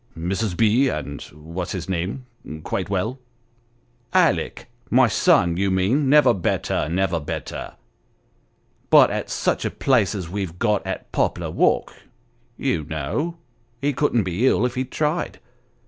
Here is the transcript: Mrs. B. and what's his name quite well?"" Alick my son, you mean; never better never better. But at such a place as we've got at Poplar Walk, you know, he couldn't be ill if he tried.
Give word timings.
Mrs. 0.17 0.57
B. 0.57 0.89
and 0.89 1.21
what's 1.31 1.73
his 1.73 1.87
name 1.87 2.25
quite 2.63 2.89
well?"" 2.89 3.19
Alick 4.15 4.65
my 4.89 5.07
son, 5.07 5.57
you 5.57 5.69
mean; 5.69 6.09
never 6.09 6.33
better 6.33 6.89
never 6.89 7.19
better. 7.19 7.75
But 8.89 9.11
at 9.11 9.29
such 9.29 9.63
a 9.63 9.69
place 9.69 10.15
as 10.15 10.27
we've 10.27 10.57
got 10.57 10.83
at 10.87 11.11
Poplar 11.11 11.51
Walk, 11.51 11.93
you 12.57 12.83
know, 12.85 13.37
he 13.79 13.93
couldn't 13.93 14.23
be 14.23 14.47
ill 14.47 14.65
if 14.65 14.73
he 14.73 14.85
tried. 14.85 15.39